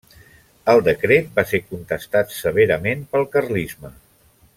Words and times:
El 0.71 0.79
decret 0.87 1.27
va 1.35 1.43
ser 1.51 1.59
contestat 1.67 2.33
severament 2.39 3.05
pel 3.13 3.29
carlisme. 3.37 3.93